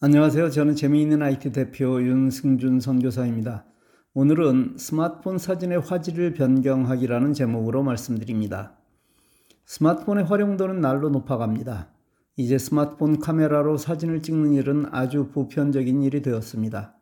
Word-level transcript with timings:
안녕하세요. 0.00 0.50
저는 0.50 0.76
재미있는 0.76 1.22
IT 1.22 1.50
대표 1.50 2.00
윤승준 2.00 2.78
선교사입니다. 2.78 3.64
오늘은 4.14 4.76
스마트폰 4.78 5.38
사진의 5.38 5.80
화질을 5.80 6.34
변경하기라는 6.34 7.32
제목으로 7.32 7.82
말씀드립니다. 7.82 8.78
스마트폰의 9.66 10.26
활용도는 10.26 10.80
날로 10.80 11.08
높아갑니다. 11.08 11.88
이제 12.36 12.58
스마트폰 12.58 13.18
카메라로 13.18 13.76
사진을 13.76 14.22
찍는 14.22 14.52
일은 14.52 14.86
아주 14.92 15.30
보편적인 15.32 16.00
일이 16.04 16.22
되었습니다. 16.22 16.94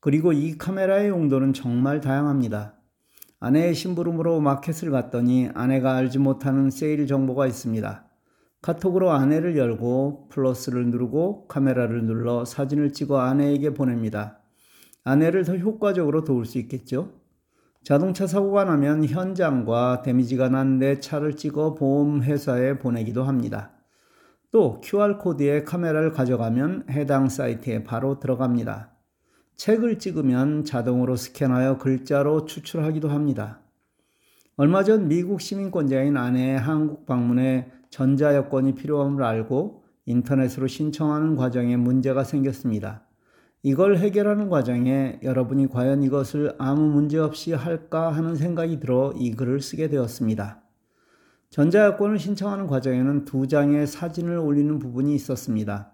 그리고 0.00 0.32
이 0.32 0.58
카메라의 0.58 1.08
용도는 1.10 1.52
정말 1.52 2.00
다양합니다. 2.00 2.74
아내의 3.38 3.76
심부름으로 3.76 4.40
마켓을 4.40 4.90
갔더니 4.90 5.50
아내가 5.54 5.94
알지 5.94 6.18
못하는 6.18 6.70
세일 6.70 7.06
정보가 7.06 7.46
있습니다. 7.46 8.09
카톡으로 8.62 9.10
아내를 9.10 9.56
열고 9.56 10.28
플러스를 10.28 10.86
누르고 10.88 11.46
카메라를 11.48 12.04
눌러 12.04 12.44
사진을 12.44 12.92
찍어 12.92 13.18
아내에게 13.18 13.72
보냅니다. 13.74 14.40
아내를 15.04 15.44
더 15.44 15.56
효과적으로 15.56 16.24
도울 16.24 16.44
수 16.44 16.58
있겠죠? 16.58 17.12
자동차 17.82 18.26
사고가 18.26 18.64
나면 18.64 19.06
현장과 19.06 20.02
데미지가 20.02 20.50
난 20.50 20.78
내 20.78 21.00
차를 21.00 21.36
찍어 21.36 21.74
보험회사에 21.74 22.78
보내기도 22.78 23.24
합니다. 23.24 23.72
또 24.50 24.80
QR코드에 24.82 25.62
카메라를 25.64 26.12
가져가면 26.12 26.84
해당 26.90 27.28
사이트에 27.28 27.84
바로 27.84 28.20
들어갑니다. 28.20 28.92
책을 29.56 29.98
찍으면 29.98 30.64
자동으로 30.64 31.16
스캔하여 31.16 31.78
글자로 31.78 32.46
추출하기도 32.46 33.08
합니다. 33.08 33.60
얼마 34.56 34.84
전 34.84 35.08
미국 35.08 35.40
시민권자인 35.40 36.16
아내의 36.16 36.58
한국 36.58 37.06
방문에 37.06 37.70
전자 37.90 38.36
여권이 38.36 38.76
필요함을 38.76 39.22
알고 39.22 39.82
인터넷으로 40.06 40.68
신청하는 40.68 41.36
과정에 41.36 41.76
문제가 41.76 42.24
생겼습니다. 42.24 43.02
이걸 43.62 43.98
해결하는 43.98 44.48
과정에 44.48 45.18
여러분이 45.22 45.68
과연 45.68 46.02
이것을 46.02 46.54
아무 46.58 46.82
문제 46.82 47.18
없이 47.18 47.52
할까 47.52 48.10
하는 48.10 48.36
생각이 48.36 48.80
들어 48.80 49.12
이 49.16 49.32
글을 49.32 49.60
쓰게 49.60 49.88
되었습니다. 49.88 50.62
전자여권을 51.50 52.18
신청하는 52.18 52.68
과정에는 52.68 53.24
두 53.24 53.48
장의 53.48 53.86
사진을 53.86 54.38
올리는 54.38 54.78
부분이 54.78 55.14
있었습니다. 55.16 55.92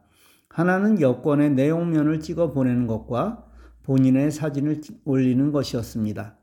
하나는 0.51 1.01
여권의 1.01 1.53
내용면을 1.53 2.21
찍어 2.21 2.53
보내는 2.53 2.87
것과 2.87 3.47
본인의 3.83 4.31
사진을 4.31 4.83
올리는 5.05 5.51
것이었습니다. 5.51 6.37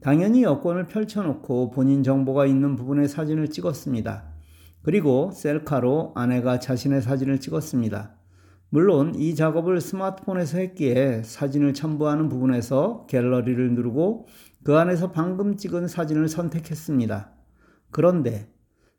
당연히 0.00 0.42
여권을 0.42 0.86
펼쳐놓고 0.86 1.70
본인 1.70 2.02
정보가 2.02 2.46
있는 2.46 2.76
부분의 2.76 3.08
사진을 3.08 3.48
찍었습니다. 3.48 4.37
그리고 4.82 5.30
셀카로 5.32 6.12
아내가 6.14 6.58
자신의 6.58 7.02
사진을 7.02 7.40
찍었습니다. 7.40 8.16
물론 8.70 9.14
이 9.14 9.34
작업을 9.34 9.80
스마트폰에서 9.80 10.58
했기에 10.58 11.22
사진을 11.22 11.72
첨부하는 11.72 12.28
부분에서 12.28 13.06
갤러리를 13.08 13.74
누르고 13.74 14.26
그 14.62 14.76
안에서 14.76 15.12
방금 15.12 15.56
찍은 15.56 15.88
사진을 15.88 16.28
선택했습니다. 16.28 17.32
그런데 17.90 18.52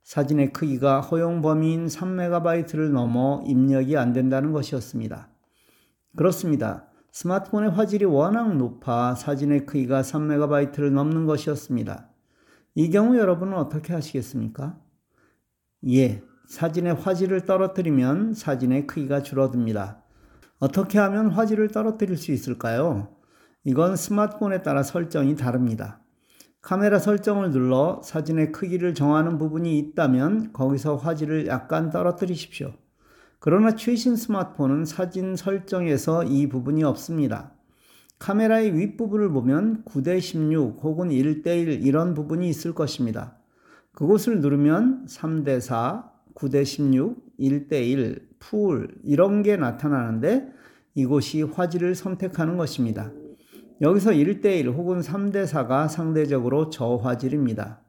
사진의 0.03 0.53
크기가 0.53 1.02
허용 1.02 1.41
범위인 1.44 1.86
3MB를 1.86 2.89
넘어 2.89 3.43
입력이 3.45 3.95
안 3.95 4.11
된다는 4.11 4.52
것이었습니다. 4.52 5.30
그렇습니다. 6.16 6.88
스마트폰의 7.11 7.71
화질이 7.71 8.05
워낙 8.05 8.58
높아 8.58 9.14
사진의 9.14 9.67
크기가 9.67 10.02
3MB를 10.02 10.91
넘는 10.91 11.25
것이었습니다. 11.25 12.09
이 12.73 12.89
경우 12.89 13.17
여러분은 13.17 13.53
어떻게 13.53 13.93
하시겠습니까? 13.93 14.80
예, 15.88 16.22
사진의 16.47 16.95
화질을 16.95 17.45
떨어뜨리면 17.45 18.33
사진의 18.33 18.85
크기가 18.85 19.23
줄어듭니다. 19.23 20.03
어떻게 20.59 20.99
하면 20.99 21.30
화질을 21.30 21.69
떨어뜨릴 21.69 22.17
수 22.17 22.33
있을까요? 22.33 23.16
이건 23.63 23.95
스마트폰에 23.95 24.61
따라 24.61 24.83
설정이 24.83 25.38
다릅니다. 25.38 26.02
카메라 26.61 26.99
설정을 26.99 27.52
눌러 27.52 28.02
사진의 28.03 28.52
크기를 28.52 28.93
정하는 28.93 29.37
부분이 29.37 29.80
있다면 29.80 30.52
거기서 30.52 30.98
화질을 30.98 31.48
약간 31.48 31.89
떨어뜨리십시오. 31.89 32.73
그러나 33.39 33.76
최신 33.76 34.17
스마트폰은 34.17 34.83
사진 34.83 35.37
설정에서 35.37 36.26
이 36.26 36.49
부분이 36.49 36.83
없습니다. 36.83 37.53
카메라의 38.20 38.77
윗부분을 38.77 39.30
보면 39.32 39.86
9대16 39.86 40.83
혹은 40.83 41.08
1대1 41.08 41.86
이런 41.86 42.14
부분이 42.14 42.49
있을 42.49 42.73
것입니다. 42.73 43.39
그곳을 43.99 44.39
누르면 44.39 45.08
3대 45.08 45.60
4, 45.60 46.10
9대 46.33 46.64
16, 46.64 47.37
1대 47.37 47.86
1, 47.86 48.30
풀 48.39 48.95
이런 49.04 49.43
게 49.43 49.58
나타나는데 49.58 50.54
이곳이 50.95 51.42
화질을 51.42 51.95
선택하는 51.95 52.55
것입니다. 52.55 53.11
여기서 53.82 54.11
1대 54.11 54.58
1 54.58 54.70
혹은 54.70 55.02
3대 55.02 55.45
4가 55.45 55.89
상대적으로 55.89 56.70
저화질입니다. 56.70 57.82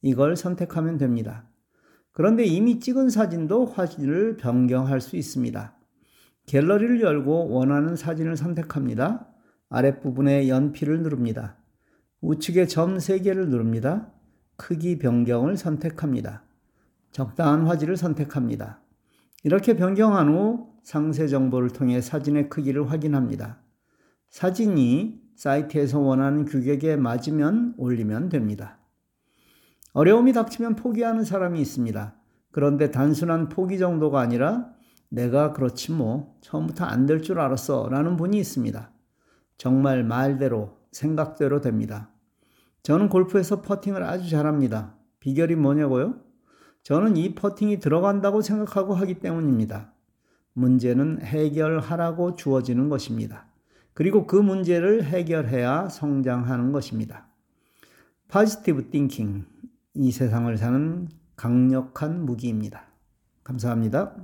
이걸 0.00 0.34
선택하면 0.34 0.96
됩니다. 0.96 1.46
그런데 2.12 2.46
이미 2.46 2.80
찍은 2.80 3.10
사진도 3.10 3.66
화질을 3.66 4.38
변경할 4.38 5.02
수 5.02 5.16
있습니다. 5.16 5.76
갤러리를 6.46 7.02
열고 7.02 7.50
원하는 7.50 7.96
사진을 7.96 8.38
선택합니다. 8.38 9.28
아랫부분에 9.68 10.48
연필을 10.48 11.02
누릅니다. 11.02 11.58
우측에 12.22 12.64
점 12.64 12.96
3개를 12.96 13.48
누릅니다. 13.48 14.10
크기 14.60 14.98
변경을 14.98 15.56
선택합니다. 15.56 16.42
적당한 17.12 17.66
화질을 17.66 17.96
선택합니다. 17.96 18.82
이렇게 19.42 19.74
변경한 19.74 20.28
후 20.28 20.74
상세 20.82 21.28
정보를 21.28 21.70
통해 21.70 22.02
사진의 22.02 22.50
크기를 22.50 22.90
확인합니다. 22.90 23.58
사진이 24.28 25.18
사이트에서 25.34 25.98
원하는 26.00 26.44
규격에 26.44 26.96
맞으면 26.96 27.72
올리면 27.78 28.28
됩니다. 28.28 28.78
어려움이 29.94 30.34
닥치면 30.34 30.76
포기하는 30.76 31.24
사람이 31.24 31.58
있습니다. 31.58 32.14
그런데 32.52 32.90
단순한 32.90 33.48
포기 33.48 33.78
정도가 33.78 34.20
아니라 34.20 34.72
내가 35.08 35.54
그렇지 35.54 35.92
뭐 35.92 36.36
처음부터 36.42 36.84
안 36.84 37.06
될 37.06 37.22
줄 37.22 37.40
알았어 37.40 37.88
라는 37.88 38.18
분이 38.18 38.38
있습니다. 38.38 38.92
정말 39.56 40.04
말대로 40.04 40.76
생각대로 40.92 41.62
됩니다. 41.62 42.10
저는 42.82 43.08
골프에서 43.08 43.62
퍼팅을 43.62 44.02
아주 44.02 44.28
잘합니다. 44.28 44.94
비결이 45.20 45.56
뭐냐고요? 45.56 46.14
저는 46.82 47.16
이 47.16 47.34
퍼팅이 47.34 47.78
들어간다고 47.78 48.40
생각하고 48.40 48.94
하기 48.94 49.20
때문입니다. 49.20 49.92
문제는 50.54 51.20
해결하라고 51.22 52.36
주어지는 52.36 52.88
것입니다. 52.88 53.46
그리고 53.92 54.26
그 54.26 54.36
문제를 54.36 55.04
해결해야 55.04 55.88
성장하는 55.88 56.72
것입니다. 56.72 57.28
파지티브 58.28 58.90
띵킹. 58.90 59.44
이 59.94 60.12
세상을 60.12 60.56
사는 60.56 61.08
강력한 61.36 62.24
무기입니다. 62.24 62.84
감사합니다. 63.42 64.14